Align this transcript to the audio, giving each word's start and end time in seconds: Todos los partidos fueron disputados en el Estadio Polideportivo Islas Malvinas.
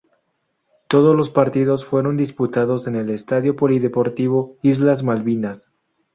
Todos 0.87 1.15
los 1.15 1.29
partidos 1.29 1.85
fueron 1.85 2.17
disputados 2.17 2.87
en 2.87 2.95
el 2.95 3.11
Estadio 3.11 3.55
Polideportivo 3.55 4.57
Islas 4.63 5.03
Malvinas. 5.03 5.71